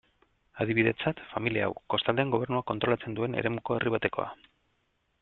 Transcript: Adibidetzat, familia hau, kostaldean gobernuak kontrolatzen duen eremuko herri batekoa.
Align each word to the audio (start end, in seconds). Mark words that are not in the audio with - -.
Adibidetzat, 0.63 1.19
familia 1.33 1.67
hau, 1.67 1.75
kostaldean 1.95 2.31
gobernuak 2.37 2.67
kontrolatzen 2.71 3.19
duen 3.21 3.37
eremuko 3.43 3.77
herri 3.77 3.93
batekoa. 3.97 4.31